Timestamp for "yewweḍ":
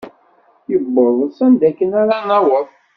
0.71-1.17